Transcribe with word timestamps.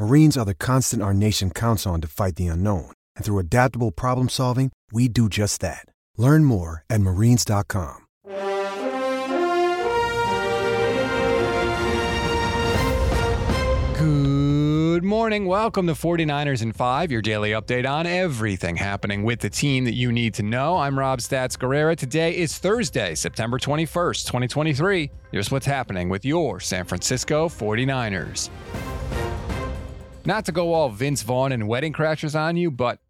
Marines 0.00 0.38
are 0.38 0.46
the 0.46 0.54
constant 0.54 1.02
our 1.02 1.12
nation 1.12 1.50
counts 1.50 1.86
on 1.86 2.00
to 2.00 2.08
fight 2.08 2.36
the 2.36 2.46
unknown. 2.46 2.90
And 3.16 3.24
through 3.24 3.38
adaptable 3.38 3.90
problem 3.90 4.30
solving, 4.30 4.72
we 4.90 5.08
do 5.08 5.28
just 5.28 5.60
that. 5.60 5.84
Learn 6.16 6.46
more 6.46 6.84
at 6.88 7.02
marines.com. 7.02 8.06
Good 13.98 15.04
morning. 15.04 15.44
Welcome 15.44 15.86
to 15.88 15.92
49ers 15.92 16.62
in 16.62 16.72
5, 16.72 17.12
your 17.12 17.20
daily 17.20 17.50
update 17.50 17.86
on 17.86 18.06
everything 18.06 18.76
happening 18.76 19.22
with 19.22 19.40
the 19.40 19.50
team 19.50 19.84
that 19.84 19.94
you 19.94 20.12
need 20.12 20.32
to 20.34 20.42
know. 20.42 20.78
I'm 20.78 20.98
Rob 20.98 21.18
Stats 21.18 21.58
Guerrera. 21.58 21.94
Today 21.94 22.38
is 22.38 22.56
Thursday, 22.56 23.14
September 23.14 23.58
21st, 23.58 24.24
2023. 24.24 25.10
Here's 25.30 25.50
what's 25.50 25.66
happening 25.66 26.08
with 26.08 26.24
your 26.24 26.58
San 26.58 26.86
Francisco 26.86 27.50
49ers. 27.50 28.48
Not 30.26 30.44
to 30.44 30.52
go 30.52 30.74
all 30.74 30.90
Vince 30.90 31.22
Vaughn 31.22 31.50
and 31.50 31.66
Wedding 31.66 31.94
Crashers 31.94 32.38
on 32.38 32.56
you, 32.56 32.70
but 32.70 33.00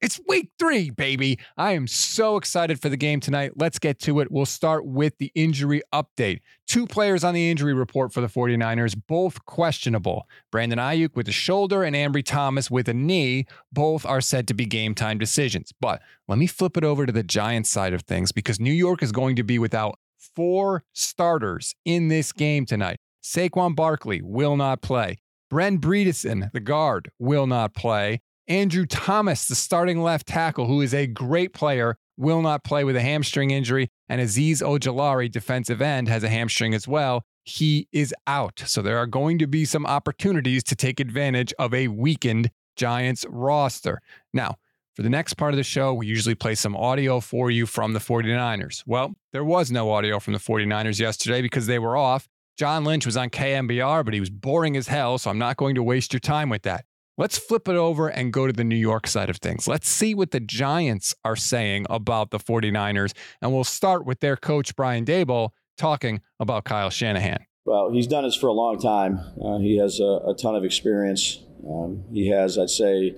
it's 0.00 0.20
week 0.28 0.50
three, 0.58 0.90
baby. 0.90 1.38
I 1.56 1.72
am 1.72 1.86
so 1.86 2.36
excited 2.36 2.80
for 2.80 2.88
the 2.88 2.96
game 2.96 3.20
tonight. 3.20 3.52
Let's 3.56 3.78
get 3.78 4.00
to 4.00 4.18
it. 4.20 4.30
We'll 4.30 4.46
start 4.46 4.84
with 4.84 5.16
the 5.18 5.30
injury 5.36 5.82
update. 5.92 6.40
Two 6.66 6.86
players 6.86 7.22
on 7.22 7.34
the 7.34 7.48
injury 7.48 7.74
report 7.74 8.12
for 8.12 8.20
the 8.20 8.26
49ers, 8.26 9.00
both 9.06 9.44
questionable. 9.44 10.28
Brandon 10.50 10.80
Aiyuk 10.80 11.14
with 11.14 11.28
a 11.28 11.32
shoulder 11.32 11.84
and 11.84 11.94
Ambry 11.94 12.24
Thomas 12.24 12.70
with 12.70 12.88
a 12.88 12.94
knee. 12.94 13.46
Both 13.72 14.04
are 14.04 14.20
said 14.20 14.48
to 14.48 14.54
be 14.54 14.66
game 14.66 14.94
time 14.96 15.18
decisions. 15.18 15.72
But 15.80 16.02
let 16.26 16.38
me 16.38 16.48
flip 16.48 16.76
it 16.76 16.84
over 16.84 17.06
to 17.06 17.12
the 17.12 17.22
Giants 17.22 17.70
side 17.70 17.94
of 17.94 18.02
things 18.02 18.32
because 18.32 18.58
New 18.58 18.72
York 18.72 19.02
is 19.02 19.12
going 19.12 19.36
to 19.36 19.44
be 19.44 19.58
without 19.60 19.98
four 20.18 20.82
starters 20.92 21.74
in 21.84 22.08
this 22.08 22.32
game 22.32 22.66
tonight. 22.66 22.96
Saquon 23.22 23.76
Barkley 23.76 24.20
will 24.22 24.56
not 24.56 24.82
play. 24.82 25.21
Brent 25.52 25.82
Bredeson, 25.82 26.50
the 26.52 26.60
guard, 26.60 27.10
will 27.18 27.46
not 27.46 27.74
play. 27.74 28.22
Andrew 28.48 28.86
Thomas, 28.86 29.46
the 29.46 29.54
starting 29.54 30.00
left 30.00 30.26
tackle, 30.26 30.66
who 30.66 30.80
is 30.80 30.94
a 30.94 31.06
great 31.06 31.52
player, 31.52 31.98
will 32.16 32.40
not 32.40 32.64
play 32.64 32.84
with 32.84 32.96
a 32.96 33.02
hamstring 33.02 33.50
injury. 33.50 33.90
And 34.08 34.18
Azeez 34.18 34.62
Ojulari, 34.62 35.30
defensive 35.30 35.82
end, 35.82 36.08
has 36.08 36.24
a 36.24 36.30
hamstring 36.30 36.72
as 36.72 36.88
well. 36.88 37.26
He 37.44 37.86
is 37.92 38.14
out. 38.26 38.62
So 38.64 38.80
there 38.80 38.96
are 38.96 39.06
going 39.06 39.38
to 39.40 39.46
be 39.46 39.66
some 39.66 39.84
opportunities 39.84 40.64
to 40.64 40.74
take 40.74 41.00
advantage 41.00 41.52
of 41.58 41.74
a 41.74 41.88
weakened 41.88 42.50
Giants 42.74 43.26
roster. 43.28 44.00
Now, 44.32 44.56
for 44.94 45.02
the 45.02 45.10
next 45.10 45.34
part 45.34 45.52
of 45.52 45.58
the 45.58 45.64
show, 45.64 45.92
we 45.92 46.06
usually 46.06 46.34
play 46.34 46.54
some 46.54 46.74
audio 46.74 47.20
for 47.20 47.50
you 47.50 47.66
from 47.66 47.92
the 47.92 47.98
49ers. 47.98 48.84
Well, 48.86 49.16
there 49.32 49.44
was 49.44 49.70
no 49.70 49.90
audio 49.90 50.18
from 50.18 50.32
the 50.32 50.38
49ers 50.38 50.98
yesterday 50.98 51.42
because 51.42 51.66
they 51.66 51.78
were 51.78 51.94
off. 51.94 52.26
John 52.58 52.84
Lynch 52.84 53.06
was 53.06 53.16
on 53.16 53.30
KNBR, 53.30 54.04
but 54.04 54.14
he 54.14 54.20
was 54.20 54.30
boring 54.30 54.76
as 54.76 54.88
hell, 54.88 55.18
so 55.18 55.30
I'm 55.30 55.38
not 55.38 55.56
going 55.56 55.74
to 55.74 55.82
waste 55.82 56.12
your 56.12 56.20
time 56.20 56.48
with 56.48 56.62
that. 56.62 56.84
Let's 57.18 57.38
flip 57.38 57.68
it 57.68 57.76
over 57.76 58.08
and 58.08 58.32
go 58.32 58.46
to 58.46 58.52
the 58.52 58.64
New 58.64 58.76
York 58.76 59.06
side 59.06 59.28
of 59.28 59.36
things. 59.36 59.68
Let's 59.68 59.88
see 59.88 60.14
what 60.14 60.30
the 60.30 60.40
Giants 60.40 61.14
are 61.24 61.36
saying 61.36 61.86
about 61.90 62.30
the 62.30 62.38
49ers. 62.38 63.12
And 63.42 63.52
we'll 63.52 63.64
start 63.64 64.06
with 64.06 64.20
their 64.20 64.36
coach, 64.36 64.74
Brian 64.74 65.04
Daboll, 65.04 65.50
talking 65.76 66.22
about 66.40 66.64
Kyle 66.64 66.90
Shanahan. 66.90 67.44
Well, 67.64 67.92
he's 67.92 68.06
done 68.06 68.24
this 68.24 68.34
for 68.34 68.48
a 68.48 68.52
long 68.52 68.80
time. 68.80 69.20
Uh, 69.40 69.58
he 69.58 69.76
has 69.76 70.00
a, 70.00 70.20
a, 70.26 70.34
ton 70.34 70.56
of 70.56 70.64
experience. 70.64 71.40
Um, 71.68 72.04
he 72.12 72.28
has, 72.30 72.58
I'd 72.58 72.70
say, 72.70 73.16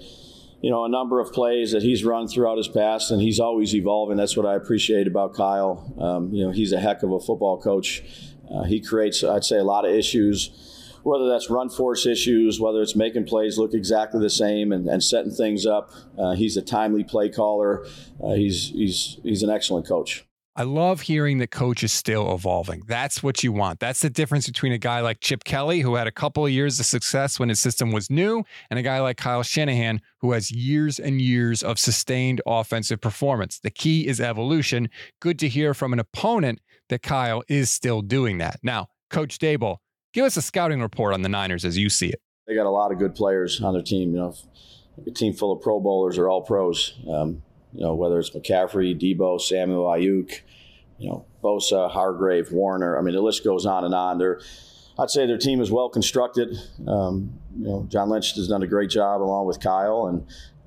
you 0.64 0.70
know, 0.70 0.86
a 0.86 0.88
number 0.88 1.20
of 1.20 1.30
plays 1.30 1.72
that 1.72 1.82
he's 1.82 2.06
run 2.06 2.26
throughout 2.26 2.56
his 2.56 2.68
past, 2.68 3.10
and 3.10 3.20
he's 3.20 3.38
always 3.38 3.74
evolving. 3.74 4.16
That's 4.16 4.34
what 4.34 4.46
I 4.46 4.54
appreciate 4.54 5.06
about 5.06 5.34
Kyle. 5.34 5.92
Um, 6.00 6.32
you 6.32 6.42
know, 6.42 6.52
he's 6.52 6.72
a 6.72 6.80
heck 6.80 7.02
of 7.02 7.12
a 7.12 7.20
football 7.20 7.60
coach. 7.60 8.02
Uh, 8.50 8.62
he 8.62 8.80
creates, 8.80 9.22
I'd 9.22 9.44
say, 9.44 9.58
a 9.58 9.64
lot 9.64 9.84
of 9.84 9.94
issues 9.94 10.70
whether 11.02 11.28
that's 11.28 11.50
run 11.50 11.68
force 11.68 12.06
issues, 12.06 12.58
whether 12.58 12.80
it's 12.80 12.96
making 12.96 13.26
plays 13.26 13.58
look 13.58 13.74
exactly 13.74 14.18
the 14.22 14.30
same 14.30 14.72
and, 14.72 14.88
and 14.88 15.04
setting 15.04 15.30
things 15.30 15.66
up. 15.66 15.90
Uh, 16.18 16.32
he's 16.32 16.56
a 16.56 16.62
timely 16.62 17.04
play 17.04 17.28
caller. 17.28 17.84
Uh, 18.22 18.32
he's 18.32 18.70
he's 18.70 19.18
he's 19.22 19.42
an 19.42 19.50
excellent 19.50 19.86
coach. 19.86 20.24
I 20.56 20.62
love 20.62 21.00
hearing 21.00 21.38
that 21.38 21.50
coach 21.50 21.82
is 21.82 21.92
still 21.92 22.32
evolving. 22.32 22.82
That's 22.86 23.22
what 23.22 23.42
you 23.42 23.52
want. 23.52 23.80
That's 23.80 24.00
the 24.00 24.10
difference 24.10 24.46
between 24.46 24.72
a 24.72 24.78
guy 24.78 25.00
like 25.00 25.20
Chip 25.20 25.44
Kelly, 25.44 25.80
who 25.80 25.96
had 25.96 26.06
a 26.06 26.12
couple 26.12 26.46
of 26.46 26.52
years 26.52 26.78
of 26.78 26.86
success 26.86 27.40
when 27.40 27.48
his 27.48 27.60
system 27.60 27.90
was 27.90 28.08
new, 28.08 28.44
and 28.70 28.78
a 28.78 28.82
guy 28.82 29.00
like 29.00 29.16
Kyle 29.16 29.42
Shanahan, 29.42 30.00
who 30.20 30.32
has 30.32 30.50
years 30.50 31.00
and 31.00 31.20
years 31.20 31.62
of 31.62 31.78
sustained 31.78 32.40
offensive 32.46 33.00
performance. 33.00 33.58
The 33.58 33.70
key 33.70 34.06
is 34.06 34.20
evolution. 34.20 34.90
Good 35.20 35.38
to 35.40 35.48
hear 35.48 35.74
from 35.74 35.92
an 35.92 35.98
opponent 35.98 36.60
that 36.88 37.02
Kyle 37.02 37.42
is 37.48 37.70
still 37.70 38.00
doing 38.02 38.38
that. 38.38 38.60
Now, 38.62 38.88
Coach 39.10 39.38
Daboll, 39.38 39.78
Give 40.14 40.24
us 40.24 40.36
a 40.36 40.42
scouting 40.42 40.80
report 40.80 41.12
on 41.12 41.22
the 41.22 41.28
Niners 41.28 41.64
as 41.64 41.76
you 41.76 41.90
see 41.90 42.06
it. 42.08 42.22
They 42.46 42.54
got 42.54 42.66
a 42.66 42.70
lot 42.70 42.92
of 42.92 43.00
good 43.00 43.16
players 43.16 43.60
on 43.60 43.74
their 43.74 43.82
team. 43.82 44.12
You 44.12 44.18
know, 44.18 44.34
a 45.04 45.10
team 45.10 45.32
full 45.32 45.50
of 45.50 45.60
Pro 45.60 45.80
Bowlers 45.80 46.16
or 46.18 46.28
all 46.28 46.40
pros. 46.40 46.94
Um, 47.10 47.42
you 47.74 47.80
know, 47.80 47.94
whether 47.94 48.18
it's 48.18 48.30
McCaffrey, 48.30 48.98
Deebo, 48.98 49.40
Samuel 49.40 49.84
Aiyuk, 49.84 50.40
you 50.98 51.08
know, 51.08 51.24
Bosa, 51.42 51.90
Hargrave, 51.90 52.52
Warner. 52.52 52.98
I 52.98 53.02
mean, 53.02 53.14
the 53.14 53.20
list 53.20 53.44
goes 53.44 53.66
on 53.66 53.84
and 53.84 53.94
on. 53.94 54.18
They're, 54.18 54.40
I'd 54.98 55.10
say 55.10 55.26
their 55.26 55.38
team 55.38 55.60
is 55.60 55.70
well 55.70 55.88
constructed. 55.88 56.56
Um, 56.86 57.38
you 57.58 57.66
know, 57.66 57.86
John 57.88 58.08
Lynch 58.08 58.34
has 58.36 58.48
done 58.48 58.62
a 58.62 58.66
great 58.66 58.90
job 58.90 59.20
along 59.20 59.46
with 59.46 59.60
Kyle, 59.60 60.06
and 60.06 60.26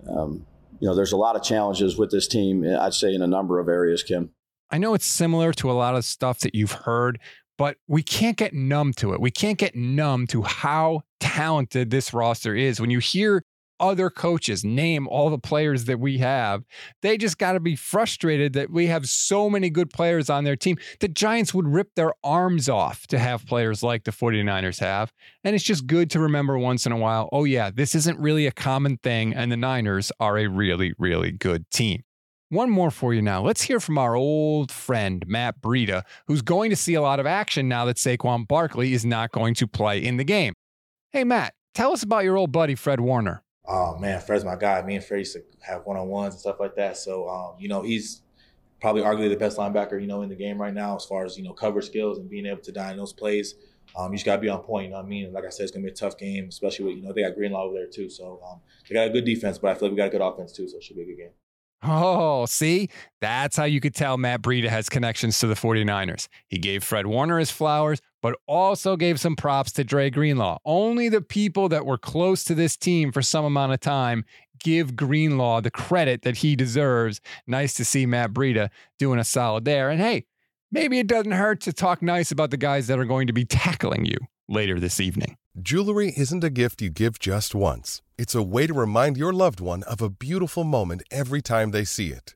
um, 0.09 0.45
you 0.79 0.88
know, 0.88 0.95
there's 0.95 1.13
a 1.13 1.18
lot 1.18 1.35
of 1.35 1.44
challenges 1.44 1.97
with 1.97 2.12
this 2.12 2.28
team. 2.28 2.66
I'd 2.66 2.94
say 2.94 3.13
in 3.13 3.22
a 3.22 3.28
number 3.28 3.59
of 3.59 3.68
areas, 3.68 4.03
Kim. 4.03 4.31
I 4.69 4.78
know 4.78 4.94
it's 4.94 5.06
similar 5.06 5.53
to 5.53 5.72
a 5.72 5.74
lot 5.74 5.95
of 5.95 6.03
stuff 6.03 6.39
that 6.39 6.53
you've 6.53 6.74
heard 6.74 7.19
but 7.57 7.78
we 7.88 8.03
can't 8.03 8.38
get 8.38 8.53
numb 8.53 8.94
to 8.94 9.13
it. 9.13 9.19
We 9.19 9.31
can't 9.31 9.57
get 9.57 9.75
numb 9.75 10.28
to 10.28 10.44
how 10.44 11.01
talented 11.19 11.89
this 11.89 12.13
roster 12.13 12.56
is. 12.56 12.79
When 12.79 12.91
you 12.91 13.00
hear 13.00 13.44
other 13.79 14.09
coaches 14.09 14.63
name 14.63 15.07
all 15.07 15.29
the 15.29 15.38
players 15.38 15.85
that 15.85 15.99
we 15.99 16.17
have, 16.19 16.63
they 17.01 17.17
just 17.17 17.38
got 17.38 17.53
to 17.53 17.59
be 17.59 17.75
frustrated 17.75 18.53
that 18.53 18.69
we 18.69 18.88
have 18.88 19.07
so 19.07 19.49
many 19.49 19.69
good 19.69 19.89
players 19.89 20.29
on 20.29 20.43
their 20.43 20.55
team. 20.55 20.77
The 20.99 21.07
Giants 21.07 21.53
would 21.53 21.67
rip 21.67 21.95
their 21.95 22.13
arms 22.23 22.69
off 22.69 23.07
to 23.07 23.19
have 23.19 23.45
players 23.45 23.83
like 23.83 24.03
the 24.03 24.11
49ers 24.11 24.79
have. 24.79 25.13
And 25.43 25.55
it's 25.55 25.63
just 25.63 25.88
good 25.88 26.09
to 26.11 26.19
remember 26.19 26.57
once 26.57 26.85
in 26.85 26.91
a 26.91 26.97
while 26.97 27.29
oh, 27.31 27.43
yeah, 27.43 27.69
this 27.73 27.95
isn't 27.95 28.19
really 28.19 28.47
a 28.47 28.51
common 28.51 28.97
thing. 28.97 29.33
And 29.33 29.51
the 29.51 29.57
Niners 29.57 30.11
are 30.19 30.38
a 30.38 30.47
really, 30.47 30.94
really 30.97 31.31
good 31.31 31.69
team. 31.71 32.03
One 32.49 32.69
more 32.69 32.91
for 32.91 33.13
you 33.13 33.21
now. 33.21 33.41
Let's 33.41 33.63
hear 33.63 33.81
from 33.81 33.97
our 33.97 34.15
old 34.15 34.71
friend, 34.71 35.23
Matt 35.27 35.59
Breida, 35.59 36.03
who's 36.27 36.41
going 36.41 36.69
to 36.69 36.77
see 36.77 36.94
a 36.94 37.01
lot 37.01 37.19
of 37.19 37.25
action 37.25 37.68
now 37.68 37.83
that 37.85 37.97
Saquon 37.97 38.47
Barkley 38.47 38.94
is 38.94 39.06
not 39.06 39.31
going 39.31 39.53
to 39.56 39.68
play 39.68 40.03
in 40.03 40.15
the 40.15 40.24
game. 40.24 40.53
Hey, 41.12 41.25
Matt, 41.25 41.53
tell 41.74 41.91
us 41.91 42.03
about 42.03 42.24
your 42.24 42.38
old 42.38 42.53
buddy, 42.53 42.75
Fred 42.75 43.01
Warner. 43.01 43.44
Oh, 43.67 43.97
man, 43.97 44.21
Fred's 44.21 44.45
my 44.45 44.55
guy. 44.55 44.81
Me 44.81 44.95
and 44.95 45.03
Fred 45.03 45.19
used 45.19 45.33
to 45.33 45.43
have 45.61 45.85
one 45.85 45.97
on 45.97 46.07
ones 46.07 46.33
and 46.33 46.41
stuff 46.41 46.59
like 46.59 46.75
that. 46.75 46.97
So, 46.97 47.27
um, 47.27 47.55
you 47.59 47.67
know, 47.67 47.81
he's 47.81 48.21
probably 48.79 49.01
arguably 49.01 49.29
the 49.29 49.35
best 49.35 49.57
linebacker, 49.57 49.99
you 49.99 50.07
know, 50.07 50.21
in 50.21 50.29
the 50.29 50.35
game 50.35 50.59
right 50.59 50.73
now 50.73 50.95
as 50.95 51.03
far 51.05 51.25
as, 51.25 51.37
you 51.37 51.43
know, 51.43 51.53
cover 51.53 51.81
skills 51.81 52.17
and 52.17 52.29
being 52.29 52.45
able 52.45 52.61
to 52.61 52.71
diagnose 52.71 53.11
plays. 53.11 53.55
Um, 53.97 54.11
you 54.11 54.17
just 54.17 54.25
got 54.25 54.35
to 54.35 54.41
be 54.41 54.49
on 54.49 54.59
point. 54.59 54.85
You 54.85 54.91
know 54.91 54.97
what 54.97 55.05
I 55.05 55.09
mean? 55.09 55.33
like 55.33 55.45
I 55.45 55.49
said, 55.49 55.63
it's 55.63 55.71
going 55.71 55.83
to 55.83 55.87
be 55.87 55.91
a 55.91 55.95
tough 55.95 56.17
game, 56.17 56.45
especially 56.47 56.85
with, 56.85 56.95
you 56.95 57.03
know, 57.03 57.13
they 57.13 57.23
got 57.23 57.35
Greenlaw 57.35 57.63
over 57.63 57.73
there 57.75 57.87
too. 57.87 58.09
So 58.09 58.41
um, 58.49 58.61
they 58.87 58.93
got 58.93 59.07
a 59.07 59.09
good 59.09 59.25
defense, 59.25 59.57
but 59.57 59.71
I 59.71 59.73
feel 59.75 59.89
like 59.89 59.91
we 59.91 59.97
got 59.97 60.07
a 60.07 60.11
good 60.11 60.21
offense 60.21 60.51
too. 60.53 60.67
So 60.67 60.77
it 60.77 60.83
should 60.83 60.95
be 60.95 61.03
a 61.03 61.05
good 61.05 61.17
game. 61.17 61.31
Oh, 61.83 62.45
see? 62.47 62.89
That's 63.21 63.55
how 63.55 63.65
you 63.65 63.79
could 63.79 63.93
tell 63.93 64.17
Matt 64.17 64.41
Breida 64.41 64.67
has 64.67 64.89
connections 64.89 65.39
to 65.39 65.47
the 65.47 65.53
49ers. 65.53 66.27
He 66.47 66.57
gave 66.57 66.83
Fred 66.83 67.05
Warner 67.05 67.37
his 67.37 67.51
flowers, 67.51 68.01
but 68.21 68.35
also 68.47 68.95
gave 68.95 69.19
some 69.19 69.35
props 69.35 69.71
to 69.73 69.83
Dre 69.83 70.09
Greenlaw. 70.09 70.57
Only 70.65 71.09
the 71.09 71.21
people 71.21 71.69
that 71.69 71.85
were 71.85 71.97
close 71.97 72.43
to 72.45 72.55
this 72.55 72.77
team 72.77 73.11
for 73.11 73.21
some 73.21 73.45
amount 73.45 73.73
of 73.73 73.79
time 73.79 74.25
give 74.59 74.95
Greenlaw 74.95 75.61
the 75.61 75.71
credit 75.71 76.23
that 76.23 76.37
he 76.37 76.55
deserves. 76.55 77.21
Nice 77.45 77.73
to 77.75 77.85
see 77.85 78.05
Matt 78.05 78.33
Breida 78.33 78.69
doing 78.97 79.19
a 79.19 79.23
solid 79.23 79.65
there. 79.65 79.89
And 79.89 80.01
hey, 80.01 80.25
maybe 80.71 80.99
it 80.99 81.07
doesn't 81.07 81.31
hurt 81.31 81.61
to 81.61 81.73
talk 81.73 82.01
nice 82.01 82.31
about 82.31 82.51
the 82.51 82.57
guys 82.57 82.87
that 82.87 82.99
are 82.99 83.05
going 83.05 83.27
to 83.27 83.33
be 83.33 83.45
tackling 83.45 84.05
you 84.05 84.17
later 84.47 84.79
this 84.79 84.99
evening. 84.99 85.37
Jewelry 85.59 86.13
isn't 86.15 86.43
a 86.43 86.51
gift 86.51 86.81
you 86.81 86.89
give 86.89 87.17
just 87.17 87.55
once, 87.55 88.01
it's 88.17 88.35
a 88.35 88.43
way 88.43 88.67
to 88.67 88.73
remind 88.73 89.17
your 89.17 89.33
loved 89.33 89.59
one 89.59 89.83
of 89.83 90.01
a 90.01 90.09
beautiful 90.09 90.63
moment 90.63 91.01
every 91.11 91.41
time 91.41 91.71
they 91.71 91.83
see 91.83 92.09
it. 92.09 92.35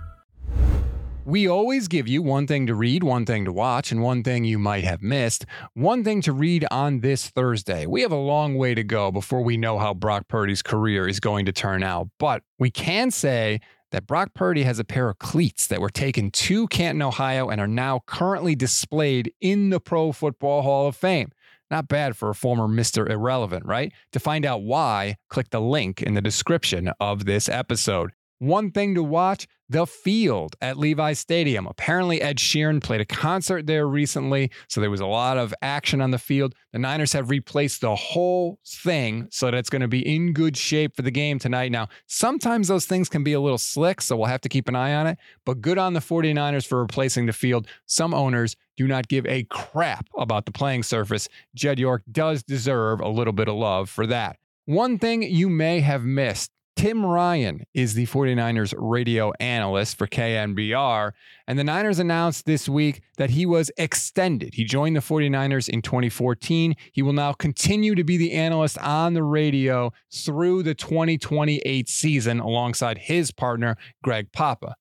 We 1.23 1.47
always 1.47 1.87
give 1.87 2.07
you 2.07 2.23
one 2.23 2.47
thing 2.47 2.65
to 2.65 2.73
read, 2.73 3.03
one 3.03 3.27
thing 3.27 3.45
to 3.45 3.53
watch, 3.53 3.91
and 3.91 4.01
one 4.01 4.23
thing 4.23 4.43
you 4.43 4.57
might 4.57 4.83
have 4.85 5.03
missed. 5.03 5.45
One 5.75 6.03
thing 6.03 6.21
to 6.23 6.33
read 6.33 6.65
on 6.71 7.01
this 7.01 7.29
Thursday. 7.29 7.85
We 7.85 8.01
have 8.01 8.11
a 8.11 8.15
long 8.15 8.55
way 8.55 8.73
to 8.73 8.83
go 8.83 9.11
before 9.11 9.43
we 9.43 9.55
know 9.55 9.77
how 9.77 9.93
Brock 9.93 10.27
Purdy's 10.27 10.63
career 10.63 11.07
is 11.07 11.19
going 11.19 11.45
to 11.45 11.51
turn 11.51 11.83
out, 11.83 12.09
but 12.17 12.41
we 12.57 12.71
can 12.71 13.11
say 13.11 13.59
that 13.91 14.07
Brock 14.07 14.33
Purdy 14.33 14.63
has 14.63 14.79
a 14.79 14.83
pair 14.83 15.09
of 15.09 15.19
cleats 15.19 15.67
that 15.67 15.79
were 15.79 15.91
taken 15.91 16.31
to 16.31 16.65
Canton, 16.67 17.03
Ohio, 17.03 17.49
and 17.49 17.61
are 17.61 17.67
now 17.67 18.01
currently 18.07 18.55
displayed 18.55 19.31
in 19.39 19.69
the 19.69 19.79
Pro 19.79 20.11
Football 20.11 20.63
Hall 20.63 20.87
of 20.87 20.95
Fame. 20.95 21.31
Not 21.69 21.87
bad 21.87 22.17
for 22.17 22.31
a 22.31 22.35
former 22.35 22.67
Mr. 22.67 23.07
Irrelevant, 23.07 23.65
right? 23.65 23.93
To 24.13 24.19
find 24.19 24.43
out 24.43 24.63
why, 24.63 25.17
click 25.29 25.51
the 25.51 25.61
link 25.61 26.01
in 26.01 26.15
the 26.15 26.21
description 26.21 26.91
of 26.99 27.25
this 27.25 27.47
episode. 27.47 28.11
One 28.41 28.71
thing 28.71 28.95
to 28.95 29.03
watch 29.03 29.47
the 29.69 29.85
field 29.85 30.55
at 30.61 30.75
Levi 30.75 31.13
Stadium. 31.13 31.67
Apparently, 31.67 32.23
Ed 32.23 32.37
Sheeran 32.37 32.81
played 32.81 32.99
a 32.99 33.05
concert 33.05 33.67
there 33.67 33.87
recently, 33.87 34.49
so 34.67 34.81
there 34.81 34.89
was 34.89 34.99
a 34.99 35.05
lot 35.05 35.37
of 35.37 35.53
action 35.61 36.01
on 36.01 36.09
the 36.09 36.17
field. 36.17 36.55
The 36.73 36.79
Niners 36.79 37.13
have 37.13 37.29
replaced 37.29 37.81
the 37.81 37.95
whole 37.95 38.57
thing 38.65 39.27
so 39.29 39.45
that 39.45 39.53
it's 39.53 39.69
going 39.69 39.83
to 39.83 39.87
be 39.87 39.99
in 39.99 40.33
good 40.33 40.57
shape 40.57 40.95
for 40.95 41.03
the 41.03 41.11
game 41.11 41.37
tonight. 41.37 41.71
Now, 41.71 41.89
sometimes 42.07 42.67
those 42.67 42.87
things 42.87 43.09
can 43.09 43.23
be 43.23 43.33
a 43.33 43.39
little 43.39 43.59
slick, 43.59 44.01
so 44.01 44.17
we'll 44.17 44.25
have 44.25 44.41
to 44.41 44.49
keep 44.49 44.67
an 44.67 44.75
eye 44.75 44.95
on 44.95 45.05
it, 45.05 45.19
but 45.45 45.61
good 45.61 45.77
on 45.77 45.93
the 45.93 45.99
49ers 45.99 46.65
for 46.65 46.81
replacing 46.81 47.27
the 47.27 47.33
field. 47.33 47.67
Some 47.85 48.11
owners 48.11 48.55
do 48.75 48.87
not 48.87 49.07
give 49.07 49.27
a 49.27 49.43
crap 49.51 50.07
about 50.17 50.47
the 50.47 50.51
playing 50.51 50.81
surface. 50.81 51.29
Jed 51.53 51.77
York 51.77 52.01
does 52.11 52.41
deserve 52.41 53.01
a 53.01 53.07
little 53.07 53.33
bit 53.33 53.47
of 53.47 53.53
love 53.53 53.87
for 53.87 54.07
that. 54.07 54.37
One 54.65 54.97
thing 54.97 55.21
you 55.21 55.47
may 55.47 55.81
have 55.81 56.03
missed 56.03 56.49
Tim 56.75 57.05
Ryan 57.05 57.65
is 57.73 57.93
the 57.93 58.05
49ers 58.07 58.73
radio 58.77 59.31
analyst 59.39 59.97
for 59.97 60.07
KNBR. 60.07 61.11
And 61.47 61.59
the 61.59 61.63
Niners 61.63 61.99
announced 61.99 62.45
this 62.45 62.67
week 62.69 63.01
that 63.17 63.31
he 63.31 63.45
was 63.45 63.69
extended. 63.77 64.53
He 64.53 64.63
joined 64.63 64.95
the 64.95 65.01
49ers 65.01 65.69
in 65.69 65.81
2014. 65.81 66.75
He 66.91 67.01
will 67.01 67.13
now 67.13 67.33
continue 67.33 67.93
to 67.95 68.03
be 68.03 68.17
the 68.17 68.31
analyst 68.31 68.77
on 68.79 69.13
the 69.13 69.23
radio 69.23 69.91
through 70.11 70.63
the 70.63 70.73
2028 70.73 71.89
season 71.89 72.39
alongside 72.39 72.97
his 72.97 73.31
partner, 73.31 73.75
Greg 74.01 74.31
Papa. 74.31 74.75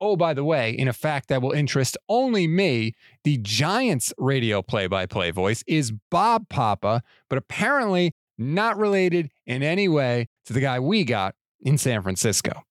Oh, 0.00 0.16
by 0.16 0.34
the 0.34 0.44
way, 0.44 0.72
in 0.72 0.88
a 0.88 0.92
fact 0.92 1.28
that 1.28 1.42
will 1.42 1.52
interest 1.52 1.96
only 2.08 2.48
me, 2.48 2.94
the 3.22 3.38
Giants 3.38 4.12
radio 4.18 4.60
play 4.60 4.86
by 4.86 5.06
play 5.06 5.30
voice 5.30 5.62
is 5.66 5.92
Bob 6.10 6.48
Papa, 6.48 7.02
but 7.28 7.38
apparently 7.38 8.12
not 8.38 8.76
related 8.76 9.30
in 9.46 9.62
any 9.62 9.88
way 9.88 10.28
to 10.46 10.52
the 10.52 10.60
guy 10.60 10.80
we 10.80 11.04
got 11.04 11.34
in 11.60 11.78
San 11.78 12.02
Francisco. 12.02 12.62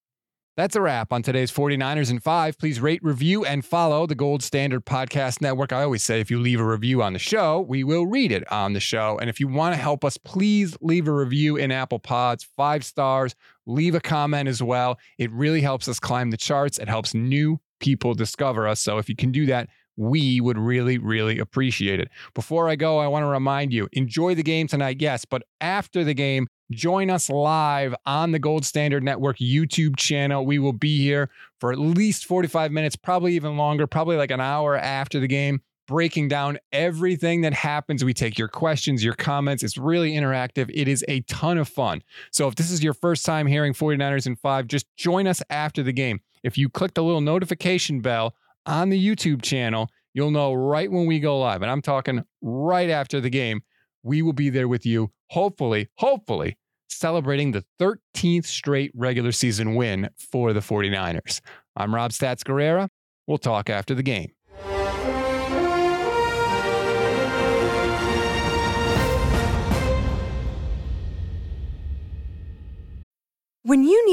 That's 0.57 0.75
a 0.75 0.81
wrap 0.81 1.13
on 1.13 1.23
today's 1.23 1.49
49ers 1.49 2.11
and 2.11 2.21
5. 2.21 2.57
Please 2.57 2.81
rate, 2.81 3.01
review, 3.01 3.45
and 3.45 3.63
follow 3.63 4.05
the 4.05 4.15
Gold 4.15 4.43
Standard 4.43 4.85
Podcast 4.85 5.39
Network. 5.39 5.71
I 5.71 5.83
always 5.83 6.03
say 6.03 6.19
if 6.19 6.29
you 6.29 6.39
leave 6.39 6.59
a 6.59 6.65
review 6.65 7.01
on 7.01 7.13
the 7.13 7.19
show, 7.19 7.61
we 7.61 7.85
will 7.85 8.05
read 8.05 8.33
it 8.33 8.43
on 8.51 8.73
the 8.73 8.81
show. 8.81 9.17
And 9.19 9.29
if 9.29 9.39
you 9.39 9.47
want 9.47 9.73
to 9.73 9.81
help 9.81 10.03
us, 10.03 10.17
please 10.17 10.75
leave 10.81 11.07
a 11.07 11.13
review 11.13 11.55
in 11.55 11.71
Apple 11.71 11.99
Pods, 11.99 12.45
five 12.57 12.83
stars, 12.83 13.33
leave 13.65 13.95
a 13.95 14.01
comment 14.01 14.49
as 14.49 14.61
well. 14.61 14.99
It 15.17 15.31
really 15.31 15.61
helps 15.61 15.87
us 15.87 16.01
climb 16.01 16.31
the 16.31 16.37
charts. 16.37 16.79
It 16.79 16.89
helps 16.89 17.13
new 17.13 17.61
people 17.79 18.13
discover 18.13 18.67
us. 18.67 18.81
So 18.81 18.97
if 18.97 19.07
you 19.07 19.15
can 19.15 19.31
do 19.31 19.45
that, 19.45 19.69
we 19.95 20.41
would 20.41 20.57
really, 20.57 20.97
really 20.97 21.39
appreciate 21.39 21.99
it. 21.99 22.09
Before 22.33 22.67
I 22.67 22.75
go, 22.75 22.99
I 22.99 23.07
want 23.07 23.23
to 23.23 23.27
remind 23.27 23.73
you 23.73 23.87
enjoy 23.93 24.35
the 24.35 24.43
game 24.43 24.67
tonight, 24.67 24.97
yes, 24.99 25.25
but 25.25 25.43
after 25.59 26.03
the 26.03 26.13
game, 26.13 26.47
join 26.71 27.09
us 27.09 27.29
live 27.29 27.95
on 28.05 28.31
the 28.31 28.39
Gold 28.39 28.65
Standard 28.65 29.03
Network 29.03 29.37
YouTube 29.37 29.97
channel. 29.97 30.45
We 30.45 30.59
will 30.59 30.73
be 30.73 30.97
here 30.97 31.29
for 31.59 31.71
at 31.71 31.79
least 31.79 32.25
45 32.25 32.71
minutes, 32.71 32.95
probably 32.95 33.35
even 33.35 33.57
longer, 33.57 33.87
probably 33.87 34.17
like 34.17 34.31
an 34.31 34.41
hour 34.41 34.77
after 34.77 35.19
the 35.19 35.27
game, 35.27 35.61
breaking 35.87 36.27
down 36.27 36.57
everything 36.71 37.41
that 37.41 37.53
happens. 37.53 38.03
We 38.03 38.13
take 38.13 38.37
your 38.37 38.47
questions, 38.47 39.03
your 39.03 39.13
comments. 39.13 39.63
It's 39.63 39.77
really 39.77 40.13
interactive. 40.13 40.71
It 40.73 40.87
is 40.87 41.03
a 41.07 41.21
ton 41.21 41.57
of 41.57 41.67
fun. 41.67 42.01
So 42.31 42.47
if 42.47 42.55
this 42.55 42.71
is 42.71 42.83
your 42.83 42.93
first 42.93 43.25
time 43.25 43.47
hearing 43.47 43.73
49ers 43.73 44.25
in 44.25 44.35
5, 44.35 44.67
just 44.67 44.87
join 44.95 45.27
us 45.27 45.41
after 45.49 45.83
the 45.83 45.93
game. 45.93 46.21
If 46.43 46.57
you 46.57 46.69
click 46.69 46.93
the 46.93 47.03
little 47.03 47.21
notification 47.21 48.01
bell 48.01 48.35
on 48.65 48.89
the 48.89 49.15
YouTube 49.15 49.41
channel, 49.41 49.89
you'll 50.13 50.31
know 50.31 50.53
right 50.53 50.91
when 50.91 51.05
we 51.05 51.19
go 51.19 51.39
live. 51.39 51.61
And 51.61 51.69
I'm 51.69 51.81
talking 51.81 52.23
right 52.41 52.89
after 52.89 53.21
the 53.21 53.29
game. 53.29 53.61
We 54.03 54.21
will 54.21 54.33
be 54.33 54.49
there 54.49 54.67
with 54.67 54.85
you, 54.85 55.11
hopefully, 55.27 55.89
hopefully 55.95 56.57
celebrating 56.91 57.51
the 57.51 57.63
13th 57.79 58.45
straight 58.45 58.91
regular 58.95 59.31
season 59.31 59.75
win 59.75 60.09
for 60.17 60.53
the 60.53 60.59
49ers. 60.59 61.41
I'm 61.75 61.93
Rob 61.93 62.11
Stats 62.11 62.43
Guerrera. 62.43 62.89
We'll 63.27 63.37
talk 63.37 63.69
after 63.69 63.95
the 63.95 64.03
game. 64.03 64.31